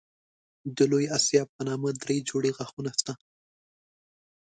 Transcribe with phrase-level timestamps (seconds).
[0.75, 3.13] د لوی آسیاب په نامه دری جوړې غاښونه شته.